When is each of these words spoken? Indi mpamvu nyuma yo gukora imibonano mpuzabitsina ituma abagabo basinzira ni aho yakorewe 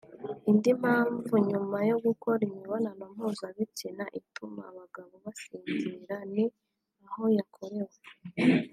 Indi 0.49 0.71
mpamvu 0.81 1.33
nyuma 1.49 1.77
yo 1.89 1.97
gukora 2.05 2.41
imibonano 2.47 3.03
mpuzabitsina 3.13 4.03
ituma 4.19 4.61
abagabo 4.71 5.13
basinzira 5.23 6.15
ni 6.33 6.45
aho 7.05 7.23
yakorewe 7.37 7.95